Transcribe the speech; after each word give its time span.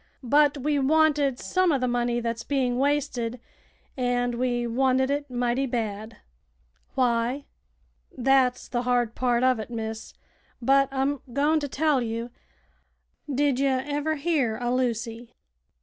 But 0.23 0.57
we 0.57 0.79
wanted 0.79 1.37
some 1.37 1.69
uv 1.69 1.79
th' 1.79 1.87
money 1.87 2.19
that's 2.21 2.43
being 2.43 2.79
wasted, 2.79 3.39
an' 3.95 4.39
we 4.39 4.65
wanted 4.65 5.11
it 5.11 5.29
mighty 5.29 5.67
bad." 5.67 6.17
"Why?" 6.95 7.45
"Thet's 8.19 8.67
the 8.67 8.81
hard 8.81 9.13
part 9.13 9.43
uv 9.43 9.59
it, 9.59 9.69
miss; 9.69 10.15
but 10.59 10.89
I'm 10.91 11.21
goin' 11.33 11.59
to 11.59 11.67
tell 11.67 12.01
you. 12.01 12.31
Did 13.31 13.59
ye 13.59 13.67
ever 13.67 14.15
hear 14.15 14.57
o' 14.59 14.73
Lucy?" 14.73 15.35